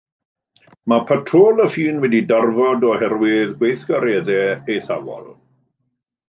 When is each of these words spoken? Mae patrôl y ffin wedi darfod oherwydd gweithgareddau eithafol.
Mae 0.93 1.01
patrôl 1.09 1.61
y 1.65 1.67
ffin 1.73 1.99
wedi 2.05 2.21
darfod 2.31 2.87
oherwydd 2.93 3.53
gweithgareddau 3.61 4.75
eithafol. 4.79 5.29